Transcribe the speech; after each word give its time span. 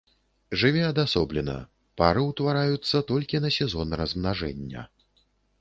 Жыве 0.61 0.79
адасоблена, 0.91 1.57
пары 2.03 2.23
ўтвараюцца 2.29 3.05
толькі 3.13 3.45
на 3.47 3.55
сезон 3.59 3.87
размнажэння. 4.03 4.91